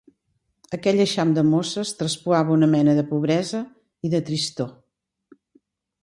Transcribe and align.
Aquell 0.75 1.01
eixam 1.03 1.33
de 1.33 1.41
mosses 1.49 1.91
traspuava 1.99 2.55
una 2.55 2.69
mena 2.71 2.95
de 2.99 3.03
pobresa 3.11 3.59
i 4.09 4.11
de 4.15 4.23
tristor. 4.31 4.73